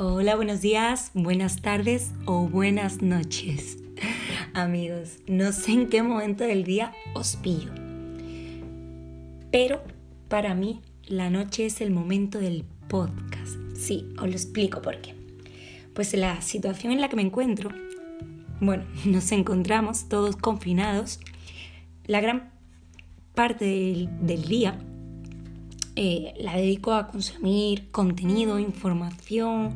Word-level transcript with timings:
Hola, 0.00 0.36
buenos 0.36 0.60
días, 0.60 1.10
buenas 1.12 1.60
tardes 1.60 2.12
o 2.24 2.46
buenas 2.48 3.02
noches. 3.02 3.78
Amigos, 4.54 5.16
no 5.26 5.50
sé 5.50 5.72
en 5.72 5.88
qué 5.88 6.04
momento 6.04 6.44
del 6.44 6.62
día 6.62 6.92
os 7.14 7.34
pillo. 7.34 7.72
Pero 9.50 9.82
para 10.28 10.54
mí 10.54 10.82
la 11.08 11.30
noche 11.30 11.66
es 11.66 11.80
el 11.80 11.90
momento 11.90 12.38
del 12.38 12.64
podcast. 12.86 13.56
Sí, 13.74 14.08
os 14.20 14.28
lo 14.28 14.34
explico 14.34 14.82
por 14.82 15.00
qué. 15.00 15.16
Pues 15.94 16.14
la 16.14 16.42
situación 16.42 16.92
en 16.92 17.00
la 17.00 17.08
que 17.08 17.16
me 17.16 17.22
encuentro, 17.22 17.70
bueno, 18.60 18.84
nos 19.04 19.32
encontramos 19.32 20.08
todos 20.08 20.36
confinados. 20.36 21.18
La 22.04 22.20
gran 22.20 22.52
parte 23.34 23.64
del, 24.20 24.42
día 24.46 24.78
eh, 26.00 26.32
la 26.38 26.54
dedico 26.56 26.92
a 26.92 27.08
consumir 27.08 27.90
contenido, 27.90 28.60
información. 28.60 29.74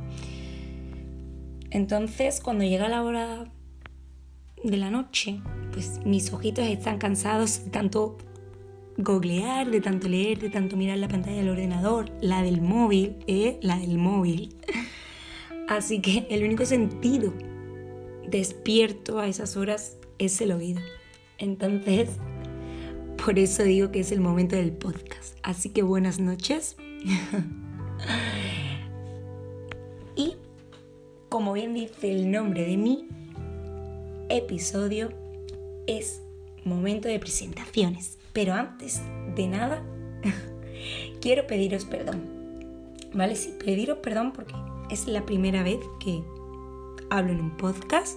Entonces, 1.68 2.40
cuando 2.40 2.62
llega 2.62 2.88
la 2.88 3.02
hora 3.02 3.50
de 4.62 4.76
la 4.76 4.88
noche, 4.88 5.40
pues 5.72 5.98
mis 6.04 6.32
ojitos 6.32 6.64
están 6.64 6.98
cansados 6.98 7.64
de 7.64 7.70
tanto 7.72 8.18
googlear, 8.98 9.68
de 9.68 9.80
tanto 9.80 10.08
leer, 10.08 10.38
de 10.38 10.48
tanto 10.48 10.76
mirar 10.76 10.98
la 10.98 11.08
pantalla 11.08 11.38
del 11.38 11.48
ordenador, 11.48 12.12
la 12.20 12.44
del 12.44 12.60
móvil, 12.62 13.16
¿eh? 13.26 13.58
La 13.60 13.76
del 13.78 13.98
móvil. 13.98 14.54
Así 15.68 16.00
que 16.00 16.28
el 16.30 16.44
único 16.44 16.64
sentido 16.66 17.34
despierto 18.28 19.18
a 19.18 19.26
esas 19.26 19.56
horas 19.56 19.96
es 20.18 20.40
el 20.40 20.52
oído. 20.52 20.82
Entonces, 21.38 22.10
por 23.24 23.38
eso 23.38 23.62
digo 23.62 23.90
que 23.90 24.00
es 24.00 24.12
el 24.12 24.20
momento 24.20 24.56
del 24.56 24.72
podcast. 24.72 25.36
Así 25.42 25.70
que 25.70 25.82
buenas 25.82 26.18
noches. 26.18 26.76
y 30.16 30.36
como 31.28 31.52
bien 31.52 31.74
dice 31.74 32.10
el 32.10 32.30
nombre 32.30 32.66
de 32.66 32.76
mi 32.76 33.08
episodio, 34.28 35.10
es 35.86 36.22
momento 36.64 37.08
de 37.08 37.18
presentaciones. 37.18 38.18
Pero 38.32 38.54
antes 38.54 39.02
de 39.36 39.46
nada, 39.46 39.82
quiero 41.20 41.46
pediros 41.46 41.84
perdón. 41.84 42.22
¿Vale? 43.14 43.36
Sí, 43.36 43.54
pediros 43.62 43.98
perdón 43.98 44.32
porque 44.32 44.54
es 44.90 45.06
la 45.06 45.26
primera 45.26 45.62
vez 45.62 45.80
que 46.00 46.22
hablo 47.10 47.32
en 47.32 47.40
un 47.40 47.56
podcast. 47.56 48.16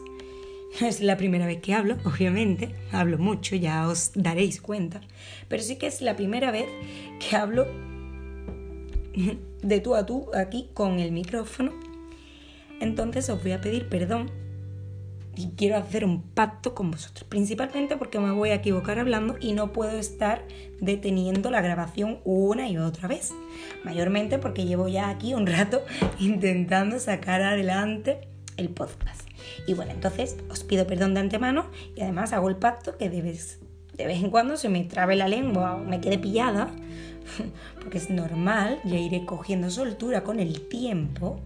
Es 0.81 0.99
la 0.99 1.15
primera 1.15 1.47
vez 1.47 1.61
que 1.61 1.73
hablo, 1.73 1.97
obviamente. 2.03 2.75
Hablo 2.91 3.17
mucho, 3.17 3.55
ya 3.55 3.87
os 3.87 4.11
daréis 4.13 4.61
cuenta. 4.61 4.99
Pero 5.47 5.63
sí 5.63 5.77
que 5.77 5.87
es 5.87 6.01
la 6.01 6.15
primera 6.15 6.51
vez 6.51 6.67
que 7.19 7.35
hablo 7.35 7.65
de 9.61 9.79
tú 9.79 9.95
a 9.95 10.05
tú 10.05 10.29
aquí 10.33 10.69
con 10.73 10.99
el 10.99 11.11
micrófono. 11.13 11.71
Entonces 12.81 13.29
os 13.29 13.41
voy 13.41 13.53
a 13.53 13.61
pedir 13.61 13.87
perdón 13.87 14.29
y 15.37 15.51
quiero 15.55 15.77
hacer 15.77 16.03
un 16.03 16.21
pacto 16.21 16.73
con 16.73 16.91
vosotros, 16.91 17.25
principalmente 17.27 17.97
porque 17.97 18.19
me 18.19 18.31
voy 18.31 18.49
a 18.49 18.55
equivocar 18.55 18.99
hablando 18.99 19.35
y 19.39 19.51
no 19.51 19.73
puedo 19.73 19.97
estar 19.97 20.45
deteniendo 20.79 21.51
la 21.51 21.61
grabación 21.61 22.19
una 22.23 22.69
y 22.69 22.77
otra 22.77 23.09
vez, 23.09 23.33
mayormente 23.83 24.37
porque 24.37 24.65
llevo 24.65 24.87
ya 24.87 25.09
aquí 25.09 25.33
un 25.33 25.45
rato 25.45 25.83
intentando 26.19 26.99
sacar 26.99 27.41
adelante 27.41 28.29
el 28.58 28.70
podcast. 28.70 29.28
Y 29.67 29.73
bueno, 29.73 29.92
entonces 29.92 30.38
os 30.50 30.64
pido 30.64 30.88
perdón 30.88 31.14
de 31.14 31.22
antemano 31.22 31.66
y 31.95 32.02
además 32.02 32.34
hago 32.34 32.50
el 32.50 32.56
pacto 32.56 32.98
que 32.98 33.09
de 33.09 33.22
vez, 33.22 33.59
de 33.94 34.06
vez 34.06 34.23
en 34.23 34.30
cuando 34.30 34.58
se 34.58 34.70
me 34.70 34.84
trabe 34.84 35.16
la 35.16 35.28
lengua 35.28 35.75
o 35.75 35.80
me 35.80 36.02
quede 36.02 36.17
pillada, 36.17 36.72
porque 37.81 37.98
es 37.98 38.09
normal, 38.09 38.80
ya 38.83 38.98
iré 38.98 39.26
cogiendo 39.26 39.70
soltura 39.70 40.23
con 40.23 40.39
el 40.39 40.67
tiempo 40.67 41.42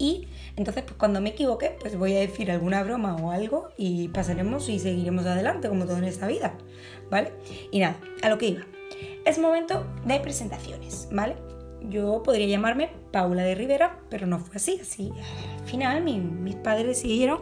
y 0.00 0.28
entonces, 0.56 0.82
pues 0.82 0.96
cuando 0.96 1.20
me 1.20 1.28
equivoque, 1.28 1.76
pues 1.78 1.96
voy 1.96 2.16
a 2.16 2.20
decir 2.20 2.50
alguna 2.50 2.82
broma 2.82 3.16
o 3.16 3.30
algo 3.30 3.68
y 3.76 4.08
pasaremos 4.08 4.70
y 4.70 4.78
seguiremos 4.78 5.26
adelante, 5.26 5.68
como 5.68 5.84
todo 5.84 5.98
en 5.98 6.04
esta 6.04 6.26
vida, 6.26 6.54
¿vale? 7.10 7.32
Y 7.70 7.80
nada, 7.80 8.00
a 8.22 8.30
lo 8.30 8.38
que 8.38 8.48
iba. 8.48 8.62
Es 9.26 9.38
momento 9.38 9.86
de 10.06 10.18
presentaciones, 10.20 11.06
¿vale? 11.12 11.36
Yo 11.88 12.22
podría 12.22 12.46
llamarme 12.46 12.90
Paula 13.12 13.42
de 13.42 13.54
Rivera, 13.54 14.00
pero 14.10 14.26
no 14.26 14.38
fue 14.38 14.56
así. 14.56 14.78
Así, 14.80 15.10
al 15.58 15.66
final 15.66 16.02
mis 16.02 16.56
padres 16.56 16.86
decidieron 16.86 17.40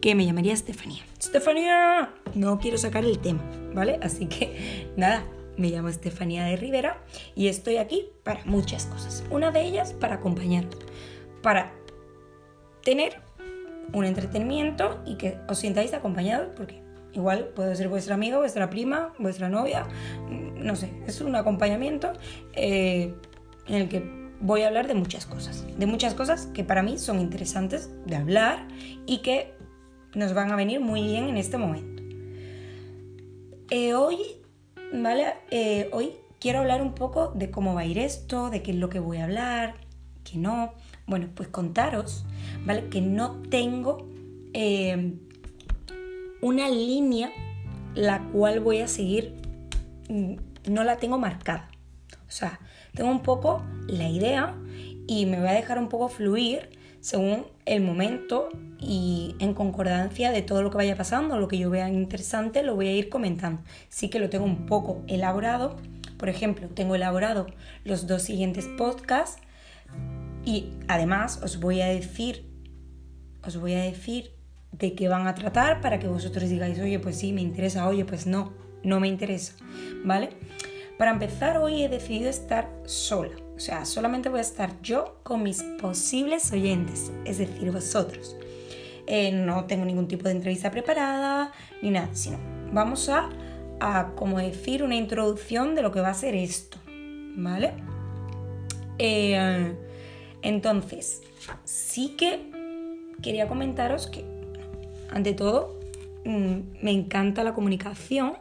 que 0.00 0.14
me 0.14 0.24
llamaría 0.24 0.52
Estefanía. 0.52 1.02
¡Estefanía! 1.18 2.14
No 2.34 2.58
quiero 2.58 2.78
sacar 2.78 3.04
el 3.04 3.18
tema, 3.18 3.42
¿vale? 3.74 3.98
Así 4.02 4.26
que 4.26 4.92
nada, 4.96 5.24
me 5.56 5.68
llamo 5.68 5.88
Estefanía 5.88 6.44
de 6.44 6.56
Rivera 6.56 7.02
y 7.34 7.48
estoy 7.48 7.76
aquí 7.76 8.08
para 8.22 8.44
muchas 8.44 8.86
cosas. 8.86 9.24
Una 9.30 9.50
de 9.50 9.62
ellas 9.62 9.92
para 9.92 10.16
acompañaros, 10.16 10.76
para 11.42 11.72
tener 12.82 13.20
un 13.92 14.04
entretenimiento 14.04 15.02
y 15.04 15.16
que 15.16 15.36
os 15.48 15.58
sintáis 15.58 15.92
acompañados, 15.94 16.48
porque 16.56 16.82
igual 17.12 17.48
puede 17.54 17.74
ser 17.76 17.88
vuestra 17.88 18.14
amiga, 18.14 18.38
vuestra 18.38 18.70
prima, 18.70 19.12
vuestra 19.18 19.48
novia, 19.48 19.86
no 20.28 20.76
sé, 20.76 20.92
es 21.06 21.20
un 21.20 21.34
acompañamiento 21.34 22.12
eh, 22.54 23.14
en 23.70 23.76
el 23.76 23.88
que 23.88 24.02
voy 24.40 24.62
a 24.62 24.68
hablar 24.68 24.88
de 24.88 24.94
muchas 24.94 25.26
cosas, 25.26 25.64
de 25.78 25.86
muchas 25.86 26.14
cosas 26.14 26.46
que 26.46 26.64
para 26.64 26.82
mí 26.82 26.98
son 26.98 27.20
interesantes 27.20 27.88
de 28.04 28.16
hablar 28.16 28.66
y 29.06 29.18
que 29.18 29.54
nos 30.14 30.34
van 30.34 30.50
a 30.50 30.56
venir 30.56 30.80
muy 30.80 31.02
bien 31.02 31.28
en 31.28 31.36
este 31.36 31.56
momento. 31.56 32.02
Eh, 33.70 33.94
hoy, 33.94 34.18
¿vale? 34.92 35.34
Eh, 35.52 35.88
hoy 35.92 36.14
quiero 36.40 36.58
hablar 36.58 36.82
un 36.82 36.94
poco 36.94 37.28
de 37.28 37.52
cómo 37.52 37.74
va 37.74 37.82
a 37.82 37.84
ir 37.84 37.98
esto, 37.98 38.50
de 38.50 38.60
qué 38.60 38.72
es 38.72 38.76
lo 38.76 38.88
que 38.88 38.98
voy 38.98 39.18
a 39.18 39.24
hablar, 39.24 39.74
que 40.24 40.36
no. 40.36 40.74
Bueno, 41.06 41.28
pues 41.32 41.48
contaros, 41.48 42.24
¿vale? 42.64 42.88
Que 42.88 43.00
no 43.00 43.42
tengo 43.42 44.08
eh, 44.52 45.14
una 46.42 46.68
línea 46.68 47.30
la 47.94 48.20
cual 48.32 48.58
voy 48.58 48.78
a 48.80 48.88
seguir, 48.88 49.36
mm, 50.08 50.34
no 50.70 50.82
la 50.82 50.96
tengo 50.96 51.18
marcada. 51.18 51.68
O 52.26 52.32
sea, 52.32 52.58
tengo 52.94 53.10
un 53.10 53.22
poco 53.22 53.64
la 53.86 54.08
idea 54.08 54.56
y 55.06 55.26
me 55.26 55.38
voy 55.38 55.48
a 55.48 55.52
dejar 55.52 55.78
un 55.78 55.88
poco 55.88 56.08
fluir 56.08 56.78
según 57.00 57.46
el 57.64 57.82
momento 57.82 58.48
y 58.78 59.34
en 59.38 59.54
concordancia 59.54 60.30
de 60.32 60.42
todo 60.42 60.62
lo 60.62 60.70
que 60.70 60.76
vaya 60.76 60.96
pasando, 60.96 61.38
lo 61.38 61.48
que 61.48 61.58
yo 61.58 61.70
vea 61.70 61.88
interesante, 61.88 62.62
lo 62.62 62.74
voy 62.74 62.88
a 62.88 62.92
ir 62.92 63.08
comentando. 63.08 63.62
Sí 63.88 64.08
que 64.10 64.18
lo 64.18 64.28
tengo 64.30 64.44
un 64.44 64.66
poco 64.66 65.02
elaborado. 65.06 65.76
Por 66.18 66.28
ejemplo, 66.28 66.68
tengo 66.68 66.94
elaborado 66.94 67.46
los 67.84 68.06
dos 68.06 68.22
siguientes 68.22 68.66
podcasts 68.66 69.40
y 70.44 70.70
además 70.88 71.40
os 71.42 71.60
voy 71.60 71.80
a 71.80 71.86
decir, 71.86 72.46
os 73.42 73.56
voy 73.56 73.74
a 73.74 73.82
decir 73.82 74.32
de 74.72 74.94
qué 74.94 75.08
van 75.08 75.26
a 75.26 75.34
tratar 75.34 75.80
para 75.80 75.98
que 75.98 76.06
vosotros 76.06 76.48
digáis, 76.48 76.78
oye, 76.78 76.98
pues 76.98 77.16
sí, 77.16 77.32
me 77.32 77.40
interesa, 77.40 77.88
oye, 77.88 78.04
pues 78.04 78.26
no, 78.26 78.52
no 78.82 79.00
me 79.00 79.08
interesa, 79.08 79.54
¿vale? 80.04 80.30
Para 81.00 81.12
empezar, 81.12 81.56
hoy 81.56 81.82
he 81.82 81.88
decidido 81.88 82.28
estar 82.28 82.68
sola, 82.84 83.34
o 83.56 83.58
sea, 83.58 83.86
solamente 83.86 84.28
voy 84.28 84.40
a 84.40 84.42
estar 84.42 84.82
yo 84.82 85.16
con 85.22 85.42
mis 85.42 85.62
posibles 85.80 86.52
oyentes, 86.52 87.10
es 87.24 87.38
decir, 87.38 87.72
vosotros. 87.72 88.36
Eh, 89.06 89.32
no 89.32 89.64
tengo 89.64 89.86
ningún 89.86 90.08
tipo 90.08 90.24
de 90.24 90.32
entrevista 90.32 90.70
preparada 90.70 91.52
ni 91.80 91.88
nada, 91.88 92.10
sino 92.12 92.36
vamos 92.70 93.08
a, 93.08 93.30
a, 93.80 94.12
como 94.14 94.40
decir, 94.40 94.82
una 94.82 94.94
introducción 94.94 95.74
de 95.74 95.80
lo 95.80 95.90
que 95.90 96.02
va 96.02 96.10
a 96.10 96.14
ser 96.14 96.34
esto, 96.34 96.76
¿vale? 97.34 97.72
Eh, 98.98 99.74
entonces, 100.42 101.22
sí 101.64 102.14
que 102.18 102.42
quería 103.22 103.48
comentaros 103.48 104.06
que, 104.06 104.22
ante 105.10 105.32
todo, 105.32 105.80
mm, 106.26 106.82
me 106.82 106.90
encanta 106.90 107.42
la 107.42 107.54
comunicación, 107.54 108.34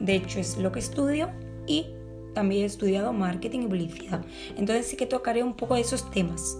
de 0.00 0.14
hecho 0.14 0.40
es 0.40 0.56
lo 0.56 0.72
que 0.72 0.78
estudio 0.78 1.28
y 1.66 1.97
también 2.34 2.62
he 2.62 2.66
estudiado 2.66 3.12
marketing 3.12 3.60
y 3.60 3.66
publicidad. 3.66 4.24
Entonces 4.56 4.86
sí 4.86 4.96
que 4.96 5.06
tocaré 5.06 5.42
un 5.42 5.54
poco 5.54 5.74
de 5.74 5.82
esos 5.82 6.10
temas, 6.10 6.58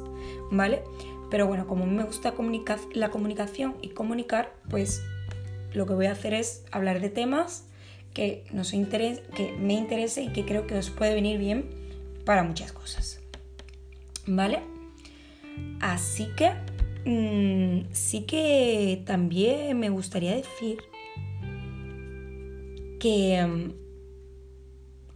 ¿vale? 0.51 0.83
Pero 1.31 1.47
bueno, 1.47 1.67
como 1.67 1.87
me 1.87 2.05
gusta 2.05 2.35
la 2.95 3.11
comunicación 3.11 3.77
y 3.83 3.89
comunicar, 3.89 4.55
pues 4.71 5.03
lo 5.75 5.87
que 5.87 5.95
voy 5.95 6.07
a 6.07 6.13
hacer 6.13 6.35
es 6.35 6.65
hablar 6.71 7.01
de 7.01 7.11
temas 7.11 7.67
que, 8.15 8.45
nos 8.53 8.71
que 8.71 9.55
me 9.61 9.75
interese 9.75 10.23
y 10.23 10.29
que 10.29 10.45
creo 10.45 10.67
que 10.67 10.77
os 10.77 10.91
puede 10.91 11.15
venir 11.15 11.39
bien 11.39 11.69
para 12.25 12.43
muchas 12.43 12.73
cosas. 12.73 13.21
¿Vale? 14.27 14.61
Así 15.81 16.29
que 16.37 16.53
mm, 17.05 17.93
sí 17.93 18.23
que 18.23 19.03
también 19.07 19.79
me 19.79 19.91
gustaría 19.91 20.35
decir 20.35 20.79
que, 22.99 23.47
mm, 23.47 23.88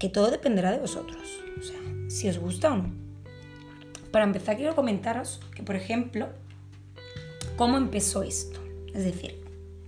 que 0.03 0.09
todo 0.09 0.33
dependerá 0.33 0.73
de 0.73 0.81
vosotros. 0.81 1.41
O 1.61 1.63
sea, 1.63 1.79
si 2.09 2.29
os 2.29 2.37
gusta 2.37 2.73
o 2.73 2.77
no. 2.77 2.91
Para 4.11 4.25
empezar, 4.25 4.57
quiero 4.57 4.75
comentaros 4.75 5.39
que, 5.55 5.63
por 5.63 5.77
ejemplo, 5.77 6.29
cómo 7.57 7.77
empezó 7.77 8.25
esto. 8.25 8.59
Es 8.93 9.05
decir, 9.05 9.41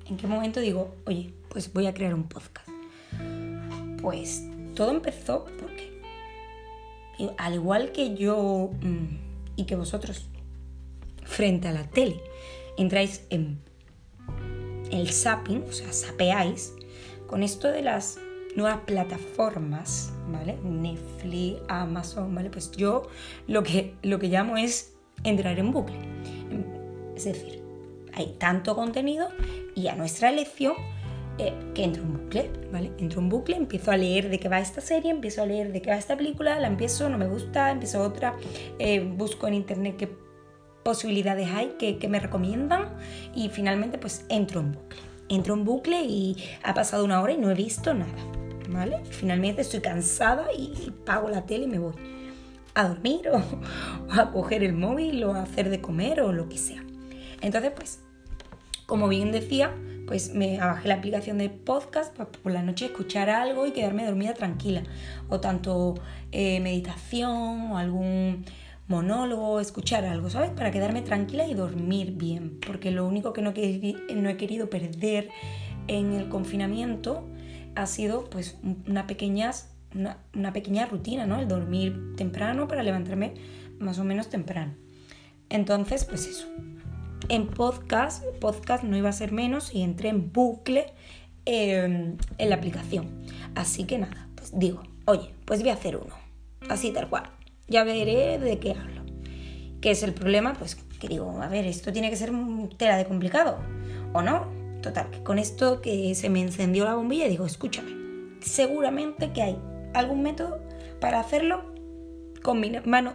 en 0.06 0.16
qué 0.16 0.28
momento 0.28 0.60
digo, 0.60 0.94
oye, 1.04 1.34
pues 1.48 1.72
voy 1.72 1.88
a 1.88 1.94
crear 1.94 2.14
un 2.14 2.28
podcast. 2.28 2.68
Pues 4.00 4.44
todo 4.76 4.92
empezó 4.92 5.46
porque, 5.58 6.00
al 7.36 7.54
igual 7.54 7.90
que 7.90 8.14
yo 8.14 8.70
mm, 8.82 9.16
y 9.56 9.64
que 9.64 9.74
vosotros 9.74 10.28
frente 11.24 11.66
a 11.66 11.72
la 11.72 11.90
tele. 11.90 12.20
Entráis 12.78 13.22
en 13.30 13.58
el 14.92 15.10
zapping, 15.10 15.64
o 15.68 15.72
sea, 15.72 15.92
sapeáis, 15.92 16.72
con 17.26 17.42
esto 17.42 17.66
de 17.66 17.82
las 17.82 18.20
nuevas 18.56 18.80
plataformas, 18.80 20.12
¿vale? 20.28 20.58
Netflix, 20.62 21.60
Amazon, 21.68 22.34
¿vale? 22.34 22.50
Pues 22.50 22.70
yo 22.72 23.08
lo 23.46 23.62
que, 23.62 23.94
lo 24.02 24.18
que 24.18 24.28
llamo 24.28 24.56
es 24.56 24.94
entrar 25.24 25.58
en 25.58 25.72
bucle. 25.72 25.96
Es 27.16 27.24
decir, 27.24 27.62
hay 28.12 28.34
tanto 28.38 28.74
contenido 28.74 29.28
y 29.74 29.88
a 29.88 29.96
nuestra 29.96 30.30
elección 30.30 30.74
eh, 31.38 31.52
que 31.74 31.82
entro 31.82 32.02
en 32.02 32.12
bucle, 32.12 32.50
¿vale? 32.72 32.92
Entro 32.98 33.20
en 33.20 33.28
bucle, 33.28 33.56
empiezo 33.56 33.90
a 33.90 33.96
leer 33.96 34.28
de 34.30 34.38
qué 34.38 34.48
va 34.48 34.60
esta 34.60 34.80
serie, 34.80 35.10
empiezo 35.10 35.42
a 35.42 35.46
leer 35.46 35.72
de 35.72 35.82
qué 35.82 35.90
va 35.90 35.96
esta 35.96 36.16
película, 36.16 36.60
la 36.60 36.68
empiezo, 36.68 37.08
no 37.08 37.18
me 37.18 37.26
gusta, 37.26 37.70
empiezo 37.70 38.02
otra, 38.02 38.36
eh, 38.78 39.00
busco 39.00 39.48
en 39.48 39.54
internet 39.54 39.96
qué 39.96 40.08
posibilidades 40.84 41.48
hay 41.50 41.74
que, 41.78 41.98
que 41.98 42.08
me 42.08 42.20
recomiendan 42.20 42.94
y 43.34 43.48
finalmente 43.48 43.98
pues 43.98 44.26
entro 44.28 44.60
en 44.60 44.72
bucle. 44.72 45.00
Entro 45.28 45.54
en 45.54 45.64
bucle 45.64 46.02
y 46.02 46.36
ha 46.62 46.74
pasado 46.74 47.04
una 47.04 47.20
hora 47.20 47.32
y 47.32 47.38
no 47.38 47.50
he 47.50 47.54
visto 47.54 47.94
nada, 47.94 48.12
¿vale? 48.68 49.00
Finalmente 49.10 49.62
estoy 49.62 49.80
cansada 49.80 50.46
y 50.56 50.92
pago 51.04 51.28
la 51.28 51.46
tele 51.46 51.64
y 51.64 51.68
me 51.68 51.78
voy 51.78 51.94
a 52.74 52.88
dormir 52.88 53.28
o, 53.32 53.42
a 54.12 54.30
coger 54.30 54.62
el 54.62 54.74
móvil 54.74 55.22
o 55.24 55.34
a 55.34 55.42
hacer 55.42 55.70
de 55.70 55.80
comer 55.80 56.20
o 56.20 56.32
lo 56.32 56.48
que 56.48 56.58
sea. 56.58 56.82
Entonces, 57.40 57.72
pues, 57.74 58.00
como 58.86 59.08
bien 59.08 59.32
decía, 59.32 59.74
pues 60.06 60.34
me 60.34 60.58
bajé 60.58 60.88
la 60.88 60.94
aplicación 60.94 61.38
de 61.38 61.48
podcast 61.48 62.14
para 62.14 62.30
por 62.30 62.52
la 62.52 62.62
noche 62.62 62.86
escuchar 62.86 63.30
algo 63.30 63.66
y 63.66 63.72
quedarme 63.72 64.04
dormida 64.04 64.34
tranquila. 64.34 64.82
O 65.28 65.40
tanto 65.40 65.94
eh, 66.32 66.60
meditación 66.60 67.72
o 67.72 67.78
algún 67.78 68.44
monólogo, 68.86 69.60
escuchar 69.60 70.04
algo, 70.04 70.28
¿sabes? 70.28 70.50
Para 70.50 70.70
quedarme 70.70 71.00
tranquila 71.00 71.46
y 71.46 71.54
dormir 71.54 72.12
bien. 72.12 72.58
Porque 72.66 72.90
lo 72.90 73.06
único 73.06 73.32
que 73.32 73.40
no, 73.40 73.52
no 73.52 74.28
he 74.28 74.36
querido 74.36 74.68
perder 74.68 75.30
en 75.86 76.12
el 76.12 76.28
confinamiento 76.28 77.26
ha 77.74 77.86
sido 77.86 78.24
pues 78.30 78.56
una 78.86 79.06
pequeña, 79.06 79.50
una, 80.34 80.52
pequeña 80.52 80.86
rutina, 80.86 81.26
¿no? 81.26 81.40
El 81.40 81.48
dormir 81.48 82.14
temprano 82.16 82.68
para 82.68 82.82
levantarme 82.82 83.34
más 83.78 83.98
o 83.98 84.04
menos 84.04 84.28
temprano. 84.28 84.74
Entonces, 85.48 86.04
pues 86.04 86.26
eso. 86.26 86.48
En 87.28 87.48
podcast, 87.48 88.24
podcast 88.40 88.84
no 88.84 88.96
iba 88.96 89.08
a 89.08 89.12
ser 89.12 89.32
menos 89.32 89.74
y 89.74 89.82
entré 89.82 90.10
en 90.10 90.32
bucle 90.32 90.92
em, 91.46 92.16
en 92.38 92.50
la 92.50 92.56
aplicación. 92.56 93.22
Así 93.54 93.84
que 93.84 93.98
nada, 93.98 94.28
pues 94.34 94.58
digo, 94.58 94.82
oye, 95.06 95.30
pues 95.44 95.60
voy 95.60 95.70
a 95.70 95.74
hacer 95.74 95.96
uno. 95.96 96.14
Así 96.68 96.92
tal 96.92 97.08
cual 97.08 97.30
ya 97.68 97.84
veré 97.84 98.38
de 98.38 98.58
qué 98.58 98.72
hablo. 98.72 99.02
¿Qué 99.80 99.90
es 99.90 100.02
el 100.02 100.14
problema? 100.14 100.54
Pues 100.54 100.76
que 100.76 101.08
digo, 101.08 101.40
a 101.42 101.48
ver, 101.48 101.66
esto 101.66 101.92
tiene 101.92 102.10
que 102.10 102.16
ser 102.16 102.32
tela 102.76 102.96
de 102.96 103.04
complicado, 103.04 103.58
¿o 104.12 104.22
no? 104.22 104.46
Total, 104.84 105.10
que 105.10 105.22
con 105.22 105.38
esto 105.38 105.80
que 105.80 106.14
se 106.14 106.28
me 106.28 106.42
encendió 106.42 106.84
la 106.84 106.94
bombilla, 106.94 107.26
digo, 107.26 107.46
escúchame, 107.46 108.36
seguramente 108.42 109.32
que 109.32 109.40
hay 109.40 109.58
algún 109.94 110.22
método 110.22 110.60
para 111.00 111.20
hacerlo 111.20 111.72
con 112.42 112.60
mi 112.60 112.70
mano 112.84 113.14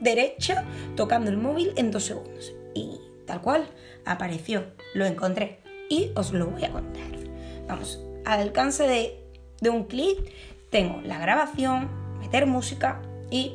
derecha 0.00 0.64
tocando 0.96 1.30
el 1.30 1.36
móvil 1.36 1.72
en 1.76 1.92
dos 1.92 2.02
segundos. 2.02 2.52
Y 2.74 2.98
tal 3.24 3.40
cual, 3.40 3.68
apareció, 4.04 4.64
lo 4.94 5.06
encontré 5.06 5.60
y 5.88 6.10
os 6.16 6.32
lo 6.32 6.48
voy 6.48 6.64
a 6.64 6.72
contar. 6.72 7.04
Vamos, 7.68 8.00
al 8.24 8.40
alcance 8.40 8.82
de, 8.88 9.24
de 9.60 9.70
un 9.70 9.84
clic 9.84 10.18
tengo 10.70 11.00
la 11.02 11.20
grabación, 11.20 11.88
meter 12.18 12.46
música, 12.46 13.00
y 13.30 13.54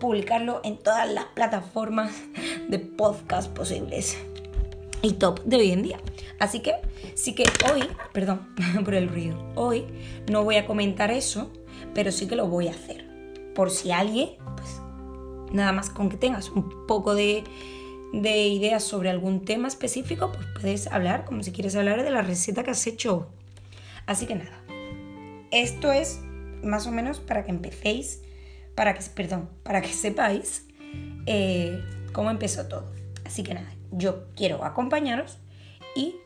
publicarlo 0.00 0.62
en 0.64 0.78
todas 0.78 1.12
las 1.12 1.26
plataformas 1.26 2.10
de 2.68 2.78
podcast 2.78 3.52
posibles 3.52 4.16
top 5.12 5.42
de 5.44 5.56
hoy 5.56 5.70
en 5.70 5.82
día. 5.82 6.00
Así 6.38 6.60
que 6.60 6.74
sí 7.14 7.34
que 7.34 7.44
hoy, 7.72 7.82
perdón 8.12 8.54
por 8.84 8.94
el 8.94 9.08
ruido, 9.08 9.36
hoy 9.54 9.84
no 10.30 10.44
voy 10.44 10.56
a 10.56 10.66
comentar 10.66 11.10
eso, 11.10 11.50
pero 11.94 12.12
sí 12.12 12.26
que 12.26 12.36
lo 12.36 12.48
voy 12.48 12.68
a 12.68 12.72
hacer. 12.72 13.04
Por 13.54 13.70
si 13.70 13.92
alguien, 13.92 14.30
pues 14.56 14.80
nada 15.52 15.72
más 15.72 15.90
con 15.90 16.08
que 16.08 16.16
tengas 16.16 16.50
un 16.50 16.86
poco 16.86 17.14
de, 17.14 17.44
de 18.12 18.48
ideas 18.48 18.82
sobre 18.82 19.10
algún 19.10 19.44
tema 19.44 19.68
específico, 19.68 20.32
pues 20.32 20.46
puedes 20.60 20.86
hablar 20.88 21.24
como 21.24 21.42
si 21.42 21.52
quieres 21.52 21.76
hablar 21.76 22.02
de 22.02 22.10
la 22.10 22.22
receta 22.22 22.64
que 22.64 22.72
has 22.72 22.86
hecho. 22.86 23.28
Así 24.06 24.26
que 24.26 24.34
nada, 24.34 24.64
esto 25.50 25.92
es 25.92 26.20
más 26.62 26.86
o 26.86 26.90
menos 26.90 27.20
para 27.20 27.44
que 27.44 27.50
empecéis 27.50 28.20
para 28.74 28.94
que, 28.94 29.02
perdón, 29.14 29.48
para 29.62 29.80
que 29.80 29.88
sepáis 29.92 30.66
eh, 31.26 31.82
cómo 32.12 32.30
empezó 32.30 32.66
todo. 32.66 32.92
Así 33.24 33.42
que 33.42 33.54
nada, 33.54 33.72
yo 33.96 34.26
quiero 34.34 34.64
acompañaros 34.64 35.38
y 35.94 36.16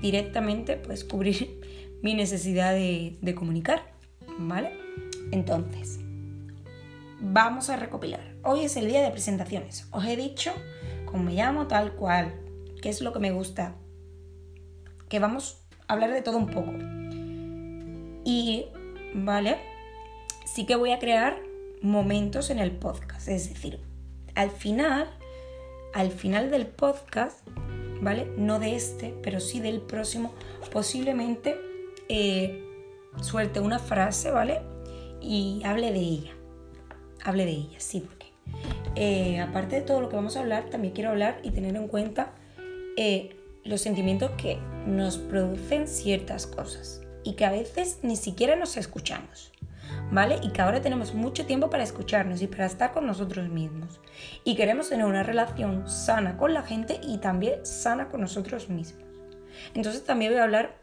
directamente 0.00 0.76
pues 0.76 1.04
cubrir 1.04 1.60
mi 2.02 2.14
necesidad 2.14 2.72
de, 2.72 3.16
de 3.20 3.34
comunicar, 3.34 3.82
¿vale? 4.38 4.72
Entonces, 5.30 6.00
vamos 7.20 7.70
a 7.70 7.76
recopilar. 7.76 8.20
Hoy 8.42 8.64
es 8.64 8.76
el 8.76 8.88
día 8.88 9.02
de 9.02 9.10
presentaciones. 9.10 9.86
Os 9.92 10.04
he 10.04 10.16
dicho 10.16 10.52
cómo 11.06 11.22
me 11.22 11.34
llamo, 11.34 11.68
tal 11.68 11.94
cual, 11.94 12.34
qué 12.82 12.88
es 12.88 13.00
lo 13.00 13.12
que 13.12 13.20
me 13.20 13.30
gusta, 13.30 13.76
que 15.08 15.20
vamos 15.20 15.62
a 15.86 15.92
hablar 15.92 16.12
de 16.12 16.22
todo 16.22 16.36
un 16.36 16.46
poco. 16.46 16.72
Y, 18.24 18.66
¿vale? 19.14 19.58
Sí 20.44 20.66
que 20.66 20.74
voy 20.74 20.90
a 20.90 20.98
crear 20.98 21.38
momentos 21.80 22.50
en 22.50 22.58
el 22.58 22.72
podcast. 22.72 23.28
Es 23.28 23.48
decir, 23.48 23.80
al 24.34 24.50
final, 24.50 25.08
al 25.94 26.10
final 26.10 26.50
del 26.50 26.66
podcast, 26.66 27.46
¿vale? 28.00 28.26
No 28.36 28.58
de 28.58 28.76
este, 28.76 29.14
pero 29.22 29.40
sí 29.40 29.60
del 29.60 29.80
próximo, 29.80 30.34
posiblemente 30.72 31.56
eh, 32.08 32.64
suelte 33.20 33.60
una 33.60 33.78
frase, 33.78 34.30
¿vale? 34.30 34.60
Y 35.20 35.62
hable 35.64 35.92
de 35.92 36.00
ella. 36.00 36.32
Hable 37.24 37.44
de 37.44 37.52
ella, 37.52 37.78
sí, 37.78 38.00
porque 38.00 38.26
eh, 38.96 39.40
aparte 39.40 39.76
de 39.76 39.82
todo 39.82 40.00
lo 40.00 40.08
que 40.08 40.16
vamos 40.16 40.36
a 40.36 40.40
hablar, 40.40 40.68
también 40.70 40.92
quiero 40.94 41.10
hablar 41.10 41.40
y 41.42 41.50
tener 41.50 41.76
en 41.76 41.88
cuenta 41.88 42.32
eh, 42.96 43.36
los 43.64 43.80
sentimientos 43.80 44.32
que 44.32 44.58
nos 44.86 45.18
producen 45.18 45.86
ciertas 45.88 46.46
cosas 46.46 47.00
y 47.24 47.34
que 47.34 47.44
a 47.44 47.52
veces 47.52 48.00
ni 48.02 48.16
siquiera 48.16 48.56
nos 48.56 48.76
escuchamos. 48.76 49.51
¿Vale? 50.10 50.38
Y 50.42 50.50
que 50.50 50.62
ahora 50.62 50.80
tenemos 50.80 51.14
mucho 51.14 51.46
tiempo 51.46 51.70
para 51.70 51.82
escucharnos 51.82 52.42
y 52.42 52.46
para 52.46 52.66
estar 52.66 52.92
con 52.92 53.06
nosotros 53.06 53.48
mismos. 53.48 54.00
Y 54.44 54.56
queremos 54.56 54.88
tener 54.88 55.06
una 55.06 55.22
relación 55.22 55.88
sana 55.88 56.36
con 56.36 56.54
la 56.54 56.62
gente 56.62 57.00
y 57.02 57.18
también 57.18 57.64
sana 57.64 58.08
con 58.08 58.20
nosotros 58.20 58.68
mismos. 58.68 59.04
Entonces 59.74 60.04
también 60.04 60.32
voy 60.32 60.40
a 60.40 60.44
hablar 60.44 60.76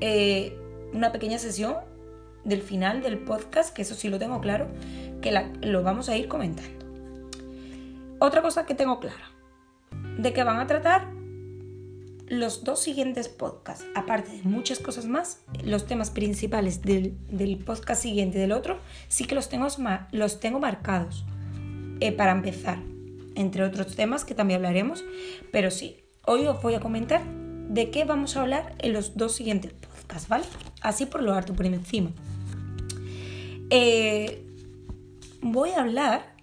eh, 0.00 0.58
una 0.92 1.12
pequeña 1.12 1.38
sesión 1.38 1.76
del 2.44 2.62
final 2.62 3.02
del 3.02 3.18
podcast, 3.18 3.74
que 3.74 3.82
eso 3.82 3.94
sí 3.94 4.08
lo 4.08 4.18
tengo 4.18 4.40
claro, 4.40 4.68
que 5.20 5.32
lo 5.62 5.82
vamos 5.82 6.08
a 6.08 6.16
ir 6.16 6.28
comentando. 6.28 6.84
Otra 8.18 8.42
cosa 8.42 8.66
que 8.66 8.74
tengo 8.74 9.00
clara, 9.00 9.30
de 10.18 10.32
que 10.32 10.44
van 10.44 10.60
a 10.60 10.66
tratar 10.66 11.21
los 12.32 12.64
dos 12.64 12.80
siguientes 12.80 13.28
podcasts, 13.28 13.84
aparte 13.94 14.30
de 14.30 14.42
muchas 14.44 14.78
cosas 14.78 15.04
más, 15.04 15.42
los 15.62 15.86
temas 15.86 16.10
principales 16.10 16.80
del, 16.80 17.14
podcast 17.62 18.02
siguiente 18.02 18.38
y 18.38 18.40
del 18.40 18.52
otro, 18.52 18.78
sí 19.08 19.26
que 19.26 19.34
los 19.34 19.50
tengo, 19.50 19.68
los 20.12 20.40
tengo 20.40 20.58
marcados 20.58 21.26
eh, 22.00 22.10
para 22.10 22.32
empezar, 22.32 22.78
entre 23.34 23.64
otros 23.64 23.96
temas 23.96 24.24
que 24.24 24.34
también 24.34 24.60
hablaremos, 24.60 25.04
pero 25.50 25.70
sí, 25.70 26.04
hoy 26.24 26.46
os 26.46 26.62
voy 26.62 26.72
a 26.72 26.80
comentar 26.80 27.22
de 27.68 27.90
qué 27.90 28.06
vamos 28.06 28.34
a 28.34 28.40
hablar 28.40 28.76
en 28.78 28.94
los 28.94 29.14
dos 29.14 29.34
siguientes 29.34 29.74
podcasts, 29.74 30.26
¿vale? 30.30 30.44
Así 30.80 31.04
por 31.04 31.22
lo 31.22 31.34
harto, 31.34 31.52
por 31.52 31.66
encima. 31.66 32.12
Eh, 33.68 34.42
voy 35.42 35.68
a 35.72 35.82
hablar 35.82 36.34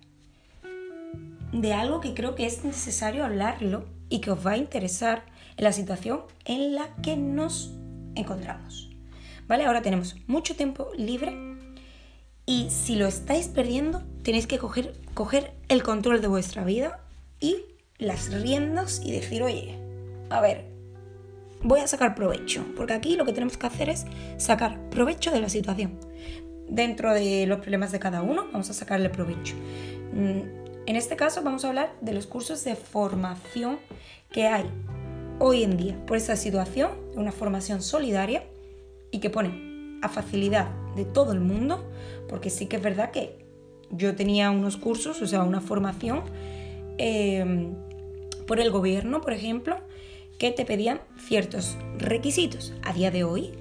de 1.51 1.73
algo 1.73 1.99
que 1.99 2.13
creo 2.13 2.35
que 2.35 2.45
es 2.45 2.63
necesario 2.63 3.25
hablarlo 3.25 3.85
y 4.07 4.21
que 4.21 4.29
os 4.29 4.45
va 4.45 4.51
a 4.51 4.57
interesar 4.57 5.28
la 5.59 5.73
situación 5.73 6.21
en 6.45 6.73
la 6.73 6.95
que 7.03 7.15
nos 7.17 7.71
encontramos. 8.15 8.89
¿Vale? 9.47 9.65
Ahora 9.65 9.81
tenemos 9.81 10.15
mucho 10.27 10.55
tiempo 10.55 10.89
libre 10.97 11.35
y 12.45 12.69
si 12.69 12.95
lo 12.95 13.07
estáis 13.07 13.47
perdiendo, 13.47 14.01
tenéis 14.23 14.47
que 14.47 14.57
coger, 14.57 14.93
coger 15.13 15.53
el 15.67 15.83
control 15.83 16.21
de 16.21 16.27
vuestra 16.27 16.63
vida 16.63 16.99
y 17.39 17.57
las 17.97 18.31
riendas 18.31 19.01
y 19.03 19.11
decir, 19.11 19.43
oye, 19.43 19.77
a 20.29 20.39
ver, 20.39 20.65
voy 21.61 21.81
a 21.81 21.87
sacar 21.87 22.15
provecho, 22.15 22.63
porque 22.75 22.93
aquí 22.93 23.15
lo 23.15 23.25
que 23.25 23.33
tenemos 23.33 23.57
que 23.57 23.67
hacer 23.67 23.89
es 23.89 24.05
sacar 24.37 24.79
provecho 24.89 25.31
de 25.31 25.41
la 25.41 25.49
situación. 25.49 25.99
Dentro 26.69 27.13
de 27.13 27.45
los 27.47 27.59
problemas 27.59 27.91
de 27.91 27.99
cada 27.99 28.21
uno, 28.21 28.45
vamos 28.51 28.69
a 28.69 28.73
sacarle 28.73 29.09
provecho. 29.09 29.55
Mm, 30.13 30.41
en 30.85 30.95
este 30.95 31.15
caso 31.15 31.43
vamos 31.43 31.65
a 31.65 31.69
hablar 31.69 31.93
de 32.01 32.13
los 32.13 32.27
cursos 32.27 32.63
de 32.63 32.75
formación 32.75 33.79
que 34.31 34.47
hay 34.47 34.65
hoy 35.39 35.63
en 35.63 35.77
día 35.77 35.97
por 36.05 36.17
esa 36.17 36.35
situación, 36.35 36.91
una 37.15 37.31
formación 37.31 37.81
solidaria 37.81 38.43
y 39.11 39.19
que 39.19 39.29
pone 39.29 39.99
a 40.01 40.09
facilidad 40.09 40.69
de 40.95 41.05
todo 41.05 41.31
el 41.31 41.39
mundo, 41.39 41.89
porque 42.27 42.49
sí 42.49 42.67
que 42.67 42.75
es 42.75 42.83
verdad 42.83 43.11
que 43.11 43.45
yo 43.91 44.15
tenía 44.15 44.51
unos 44.51 44.77
cursos, 44.77 45.21
o 45.21 45.27
sea, 45.27 45.43
una 45.43 45.61
formación 45.61 46.23
em, 46.97 47.73
por 48.45 48.59
el 48.59 48.69
gobierno, 48.69 49.21
por 49.21 49.33
ejemplo, 49.33 49.77
que 50.37 50.51
te 50.51 50.65
pedían 50.65 51.01
ciertos 51.17 51.77
requisitos. 51.97 52.73
A 52.83 52.93
día 52.93 53.11
de 53.11 53.23
hoy 53.23 53.53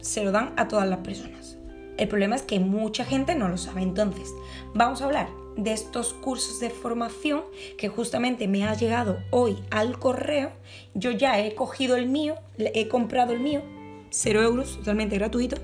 se 0.00 0.24
lo 0.24 0.32
dan 0.32 0.52
a 0.56 0.68
todas 0.68 0.88
las 0.88 1.00
personas. 1.00 1.58
El 1.96 2.08
problema 2.08 2.36
es 2.36 2.42
que 2.42 2.60
mucha 2.60 3.04
gente 3.04 3.34
no 3.34 3.48
lo 3.48 3.56
sabe. 3.56 3.82
Entonces, 3.82 4.28
vamos 4.74 5.02
a 5.02 5.06
hablar 5.06 5.43
de 5.56 5.72
estos 5.72 6.12
cursos 6.12 6.60
de 6.60 6.70
formación 6.70 7.42
que 7.78 7.88
justamente 7.88 8.48
me 8.48 8.64
ha 8.64 8.74
llegado 8.74 9.18
hoy 9.30 9.56
al 9.70 9.98
correo. 9.98 10.52
Yo 10.94 11.10
ya 11.10 11.40
he 11.40 11.54
cogido 11.54 11.96
el 11.96 12.06
mío, 12.06 12.36
he 12.58 12.88
comprado 12.88 13.32
el 13.32 13.40
mío, 13.40 13.62
0 14.10 14.42
euros, 14.42 14.76
totalmente 14.78 15.16
gratuito, 15.16 15.56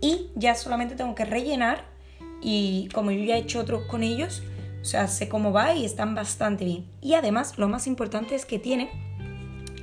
y 0.00 0.28
ya 0.34 0.54
solamente 0.54 0.94
tengo 0.94 1.14
que 1.14 1.24
rellenar 1.24 1.84
y 2.42 2.88
como 2.92 3.10
yo 3.10 3.24
ya 3.24 3.36
he 3.36 3.40
hecho 3.40 3.60
otros 3.60 3.86
con 3.86 4.02
ellos, 4.02 4.42
o 4.82 4.84
sea, 4.84 5.08
sé 5.08 5.28
cómo 5.28 5.50
va 5.50 5.74
y 5.74 5.84
están 5.84 6.14
bastante 6.14 6.66
bien. 6.66 6.84
Y 7.00 7.14
además, 7.14 7.58
lo 7.58 7.68
más 7.68 7.86
importante 7.86 8.34
es 8.34 8.44
que 8.44 8.58
tiene, 8.58 8.90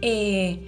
eh, 0.02 0.60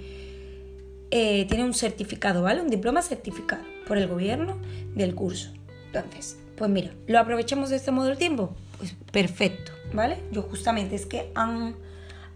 eh, 1.12 1.46
tiene 1.48 1.64
un 1.64 1.72
certificado, 1.72 2.42
¿vale? 2.42 2.60
Un 2.60 2.68
diploma 2.68 3.00
certificado 3.00 3.62
por 3.86 3.96
el 3.96 4.08
gobierno 4.08 4.58
del 4.96 5.14
curso. 5.14 5.52
Entonces, 5.86 6.36
pues 6.56 6.68
mira, 6.68 6.90
¿lo 7.06 7.20
aprovechamos 7.20 7.70
de 7.70 7.76
este 7.76 7.92
modo 7.92 8.08
del 8.08 8.18
tiempo? 8.18 8.56
Pues 8.78 8.94
perfecto, 9.12 9.72
¿vale? 9.92 10.18
Yo 10.32 10.42
justamente 10.42 10.94
es 10.94 11.06
que 11.06 11.30
han, 11.34 11.76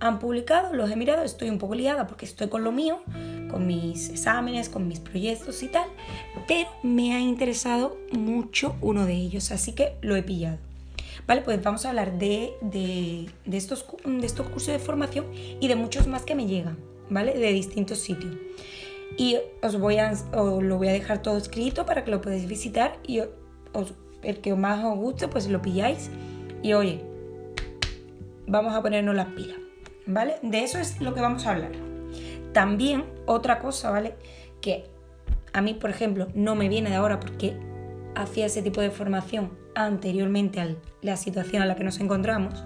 han 0.00 0.18
publicado, 0.18 0.72
los 0.74 0.90
he 0.90 0.96
mirado, 0.96 1.24
estoy 1.24 1.50
un 1.50 1.58
poco 1.58 1.74
liada 1.74 2.06
porque 2.06 2.24
estoy 2.24 2.48
con 2.48 2.64
lo 2.64 2.72
mío, 2.72 3.02
con 3.50 3.66
mis 3.66 4.08
exámenes, 4.10 4.68
con 4.68 4.86
mis 4.86 5.00
proyectos 5.00 5.62
y 5.62 5.68
tal, 5.68 5.88
pero 6.46 6.68
me 6.82 7.14
ha 7.14 7.20
interesado 7.20 7.96
mucho 8.12 8.76
uno 8.80 9.06
de 9.06 9.14
ellos, 9.14 9.50
así 9.50 9.72
que 9.72 9.94
lo 10.00 10.16
he 10.16 10.22
pillado. 10.22 10.58
Vale, 11.26 11.42
pues 11.42 11.62
vamos 11.62 11.84
a 11.84 11.90
hablar 11.90 12.18
de, 12.18 12.54
de, 12.62 13.28
de 13.44 13.56
estos, 13.56 13.84
de 14.04 14.26
estos 14.26 14.48
cursos 14.48 14.72
de 14.72 14.78
formación 14.78 15.26
y 15.34 15.68
de 15.68 15.76
muchos 15.76 16.06
más 16.06 16.22
que 16.22 16.34
me 16.34 16.46
llegan, 16.46 16.78
¿vale? 17.10 17.34
De 17.34 17.52
distintos 17.52 17.98
sitios. 17.98 18.34
Y 19.18 19.36
os 19.62 19.78
voy 19.78 19.98
a, 19.98 20.12
os 20.32 20.62
lo 20.62 20.78
voy 20.78 20.88
a 20.88 20.92
dejar 20.92 21.20
todo 21.20 21.36
escrito 21.36 21.84
para 21.84 22.04
que 22.04 22.10
lo 22.10 22.20
podáis 22.20 22.46
visitar 22.46 22.98
y 23.06 23.20
os, 23.20 23.92
el 24.22 24.40
que 24.40 24.54
más 24.54 24.84
os 24.84 24.96
guste, 24.96 25.28
pues 25.28 25.48
lo 25.48 25.62
pilláis. 25.62 26.10
Y 26.62 26.72
oye, 26.72 27.04
vamos 28.46 28.74
a 28.74 28.82
ponernos 28.82 29.14
las 29.14 29.28
pilas, 29.28 29.58
¿vale? 30.06 30.36
De 30.42 30.62
eso 30.62 30.78
es 30.78 31.00
lo 31.00 31.14
que 31.14 31.20
vamos 31.20 31.46
a 31.46 31.52
hablar. 31.52 31.72
También 32.52 33.04
otra 33.26 33.58
cosa, 33.58 33.90
¿vale? 33.90 34.14
Que 34.60 34.84
a 35.52 35.60
mí, 35.60 35.74
por 35.74 35.90
ejemplo, 35.90 36.28
no 36.34 36.54
me 36.54 36.68
viene 36.68 36.90
de 36.90 36.96
ahora 36.96 37.20
porque 37.20 37.56
hacía 38.14 38.46
ese 38.46 38.62
tipo 38.62 38.80
de 38.80 38.90
formación 38.90 39.50
anteriormente 39.74 40.60
a 40.60 40.74
la 41.02 41.16
situación 41.16 41.62
en 41.62 41.68
la 41.68 41.76
que 41.76 41.84
nos 41.84 42.00
encontramos, 42.00 42.64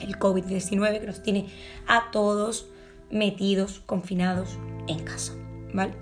el 0.00 0.18
COVID-19, 0.18 1.00
que 1.00 1.06
nos 1.06 1.22
tiene 1.22 1.48
a 1.86 2.10
todos 2.10 2.70
metidos, 3.10 3.80
confinados 3.84 4.58
en 4.88 5.00
casa, 5.04 5.34
¿vale? 5.74 5.92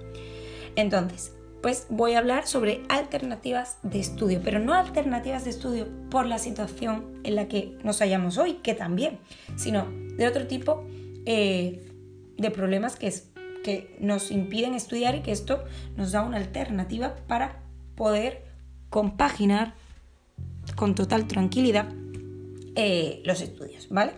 Entonces, 0.77 1.35
pues 1.63 1.87
voy 1.89 2.13
a 2.13 2.19
hablar 2.19 2.47
sobre 2.47 2.83
alternativas 2.89 3.79
de 3.83 3.99
estudio, 3.99 4.41
pero 4.45 4.59
no 4.61 4.75
alternativas 4.75 5.45
de 5.45 5.51
estudio 5.51 5.89
por 6.11 6.27
la 6.27 6.39
situación 6.39 7.21
en 7.25 7.35
la 7.35 7.49
que 7.49 7.77
nos 7.83 7.99
hallamos 7.99 8.39
hoy, 8.39 8.55
que 8.55 8.75
también, 8.75 9.19
sino 9.57 9.87
de 10.17 10.27
otro 10.27 10.47
tipo 10.47 10.85
eh, 11.27 11.85
de 12.37 12.51
problemas 12.51 12.97
que, 12.97 13.09
es, 13.09 13.31
que 13.65 13.97
nos 14.01 14.31
impiden 14.31 14.75
estudiar 14.75 15.17
y 15.17 15.21
que 15.21 15.33
esto 15.33 15.65
nos 15.97 16.13
da 16.13 16.23
una 16.23 16.37
alternativa 16.37 17.17
para 17.27 17.61
poder 17.97 18.45
compaginar 18.89 19.75
con 20.77 20.95
total 20.95 21.27
tranquilidad 21.27 21.89
eh, 22.77 23.23
los 23.25 23.41
estudios, 23.41 23.89
¿vale? 23.89 24.13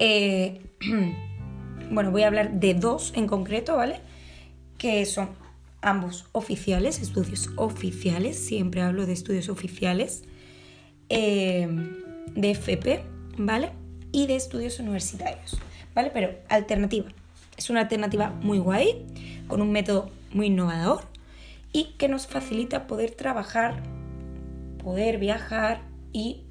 Eh, 0.00 0.62
bueno, 1.90 2.10
voy 2.10 2.22
a 2.22 2.28
hablar 2.28 2.52
de 2.52 2.72
dos 2.72 3.12
en 3.14 3.26
concreto, 3.26 3.76
¿vale? 3.76 4.00
Que 4.78 5.04
son 5.04 5.41
ambos 5.82 6.26
oficiales, 6.32 7.00
estudios 7.00 7.50
oficiales, 7.56 8.38
siempre 8.38 8.80
hablo 8.80 9.04
de 9.04 9.12
estudios 9.12 9.48
oficiales, 9.48 10.22
eh, 11.08 11.68
de 12.34 12.50
FP, 12.52 13.04
¿vale? 13.36 13.72
Y 14.12 14.26
de 14.26 14.36
estudios 14.36 14.78
universitarios, 14.78 15.58
¿vale? 15.94 16.10
Pero 16.14 16.30
alternativa. 16.48 17.08
Es 17.56 17.68
una 17.68 17.80
alternativa 17.80 18.30
muy 18.30 18.58
guay, 18.58 19.04
con 19.48 19.60
un 19.60 19.72
método 19.72 20.10
muy 20.32 20.46
innovador 20.46 21.04
y 21.72 21.94
que 21.98 22.08
nos 22.08 22.26
facilita 22.26 22.86
poder 22.86 23.10
trabajar, 23.12 23.82
poder 24.82 25.18
viajar 25.18 25.82
y 26.12 26.44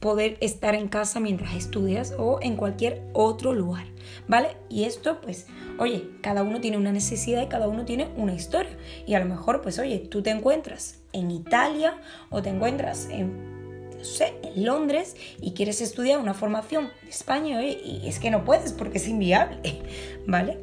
poder 0.00 0.36
estar 0.40 0.74
en 0.74 0.88
casa 0.88 1.20
mientras 1.20 1.54
estudias 1.54 2.14
o 2.18 2.38
en 2.42 2.56
cualquier 2.56 3.02
otro 3.12 3.54
lugar, 3.54 3.86
¿vale? 4.28 4.56
Y 4.68 4.84
esto, 4.84 5.20
pues, 5.20 5.46
oye, 5.78 6.10
cada 6.20 6.42
uno 6.42 6.60
tiene 6.60 6.76
una 6.76 6.92
necesidad 6.92 7.42
y 7.42 7.46
cada 7.46 7.68
uno 7.68 7.84
tiene 7.84 8.08
una 8.16 8.34
historia. 8.34 8.76
Y 9.06 9.14
a 9.14 9.20
lo 9.20 9.26
mejor, 9.26 9.62
pues, 9.62 9.78
oye, 9.78 9.98
tú 9.98 10.22
te 10.22 10.30
encuentras 10.30 11.00
en 11.12 11.30
Italia 11.30 11.98
o 12.30 12.42
te 12.42 12.50
encuentras 12.50 13.08
en, 13.10 13.90
no 13.96 14.04
sé, 14.04 14.34
en 14.42 14.64
Londres 14.64 15.16
y 15.40 15.52
quieres 15.52 15.80
estudiar 15.80 16.18
una 16.18 16.34
formación 16.34 16.90
de 17.02 17.10
España 17.10 17.62
y 17.62 18.02
es 18.04 18.18
que 18.18 18.30
no 18.30 18.44
puedes 18.44 18.72
porque 18.72 18.98
es 18.98 19.08
inviable, 19.08 19.82
¿vale? 20.26 20.58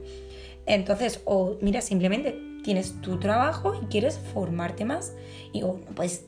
Entonces, 0.66 1.22
o 1.26 1.58
mira, 1.62 1.82
simplemente 1.82 2.40
tienes 2.64 3.02
tu 3.02 3.20
trabajo 3.20 3.74
y 3.82 3.86
quieres 3.88 4.18
formarte 4.34 4.86
más 4.86 5.14
y 5.52 5.64
o 5.64 5.76
pues 5.96 6.26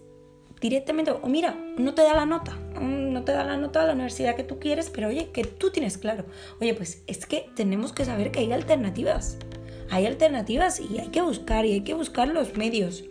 directamente, 0.70 1.12
o 1.12 1.28
mira, 1.28 1.56
no 1.78 1.94
te 1.94 2.02
da 2.02 2.16
la 2.16 2.26
nota, 2.26 2.54
mm, 2.80 3.14
no 3.14 3.24
te 3.24 3.34
da 3.34 3.44
la 3.44 3.56
nota 3.56 3.84
a 3.84 3.86
la 3.86 3.94
universidad 3.94 4.36
que 4.36 4.44
tú 4.44 4.58
quieres, 4.58 4.90
pero 4.90 5.10
oye, 5.10 5.30
que 5.32 5.44
tú 5.44 5.70
tienes 5.70 6.00
claro. 6.00 6.26
Oye, 6.60 6.74
pues 6.74 7.04
es 7.06 7.28
que 7.28 7.50
tenemos 7.56 7.94
que 7.94 8.04
saber 8.04 8.32
que 8.32 8.40
hay 8.40 8.52
alternativas. 8.52 9.38
Hay 9.92 10.08
alternativas 10.08 10.80
y 10.80 10.98
hay 10.98 11.10
que 11.10 11.22
buscar 11.22 11.66
y 11.66 11.74
hay 11.74 11.82
que 11.82 11.94
buscar 11.94 12.28
los 12.28 12.58
medios. 12.58 13.04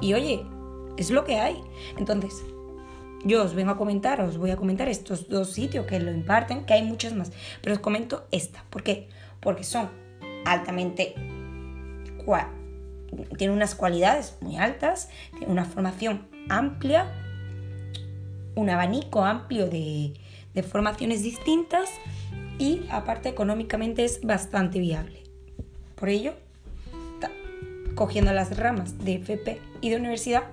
Y 0.00 0.14
oye, 0.14 0.44
es 0.96 1.12
lo 1.12 1.24
que 1.24 1.36
hay. 1.36 1.56
Entonces, 1.96 2.44
yo 3.24 3.44
os 3.44 3.54
vengo 3.54 3.70
a 3.70 3.76
comentar, 3.76 4.20
os 4.20 4.36
voy 4.36 4.50
a 4.50 4.56
comentar 4.56 4.88
estos 4.88 5.28
dos 5.28 5.50
sitios 5.50 5.86
que 5.86 6.00
lo 6.00 6.10
imparten, 6.10 6.66
que 6.66 6.74
hay 6.74 6.82
muchos 6.82 7.14
más, 7.14 7.30
pero 7.62 7.76
os 7.76 7.80
comento 7.80 8.26
esta. 8.32 8.64
¿Por 8.68 8.82
qué? 8.82 9.08
Porque 9.40 9.62
son 9.62 9.88
altamente 10.44 11.14
tiene 13.38 13.52
unas 13.52 13.74
cualidades 13.74 14.36
muy 14.40 14.56
altas, 14.56 15.08
tiene 15.38 15.52
una 15.52 15.64
formación 15.64 16.26
amplia, 16.48 17.12
un 18.54 18.70
abanico 18.70 19.24
amplio 19.24 19.68
de, 19.68 20.14
formaciones 20.70 21.22
distintas 21.22 21.90
y 22.58 22.86
aparte 22.90 23.28
económicamente 23.28 24.04
es 24.04 24.22
bastante 24.22 24.78
viable. 24.78 25.22
Por 25.94 26.08
ello, 26.08 26.32
cogiendo 27.94 28.32
las 28.32 28.56
ramas 28.56 29.04
de 29.04 29.16
FP 29.16 29.60
y 29.82 29.90
de 29.90 29.96
universidad, 29.96 30.44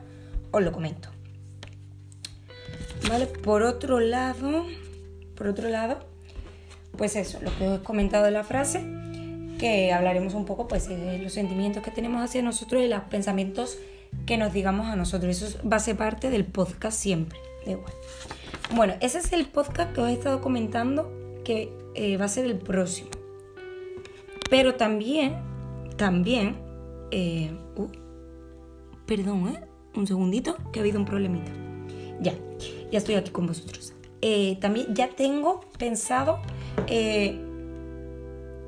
os 0.51 0.61
lo 0.61 0.73
comento. 0.73 1.09
Vale, 3.07 3.27
por 3.27 3.63
otro 3.63 4.01
lado, 4.01 4.65
por 5.35 5.47
otro 5.47 5.69
lado, 5.69 5.99
pues 6.97 7.15
eso, 7.15 7.39
lo 7.41 7.55
que 7.57 7.67
os 7.67 7.79
he 7.79 7.83
comentado 7.83 8.25
de 8.25 8.31
la 8.31 8.43
frase, 8.43 8.83
que 9.63 9.93
hablaremos 9.93 10.33
un 10.33 10.43
poco 10.43 10.67
pues 10.67 10.89
de 10.89 11.19
los 11.19 11.31
sentimientos 11.31 11.81
que 11.81 11.89
tenemos 11.89 12.21
hacia 12.21 12.41
nosotros 12.41 12.83
y 12.83 12.89
los 12.89 12.99
pensamientos 13.03 13.77
que 14.25 14.35
nos 14.35 14.51
digamos 14.51 14.87
a 14.87 14.97
nosotros. 14.97 15.41
Eso 15.41 15.57
va 15.65 15.77
a 15.77 15.79
ser 15.79 15.95
parte 15.95 16.29
del 16.29 16.43
podcast 16.43 16.99
siempre. 16.99 17.39
igual. 17.65 17.93
Bueno, 18.75 18.95
ese 18.99 19.19
es 19.19 19.31
el 19.31 19.45
podcast 19.45 19.93
que 19.93 20.01
os 20.01 20.09
he 20.09 20.11
estado 20.11 20.41
comentando 20.41 21.09
que 21.45 21.71
eh, 21.95 22.17
va 22.17 22.25
a 22.25 22.27
ser 22.27 22.43
el 22.43 22.57
próximo. 22.57 23.09
Pero 24.49 24.75
también, 24.75 25.37
también, 25.95 26.57
eh, 27.11 27.55
uh, 27.77 27.87
perdón, 29.05 29.47
¿eh? 29.47 29.61
Un 29.95 30.07
segundito, 30.07 30.57
que 30.73 30.79
ha 30.79 30.81
habido 30.81 30.99
un 30.99 31.05
problemita. 31.05 31.53
Ya, 32.19 32.33
ya 32.91 32.97
estoy 32.97 33.15
aquí 33.15 33.31
con 33.31 33.47
vosotros. 33.47 33.93
Eh, 34.21 34.57
también 34.59 34.93
ya 34.93 35.07
tengo 35.07 35.61
pensado 35.77 36.41